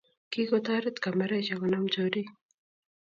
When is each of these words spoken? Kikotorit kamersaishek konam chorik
Kikotorit 0.35 0.97
kamersaishek 1.05 1.59
konam 1.65 1.85
chorik 1.97 2.29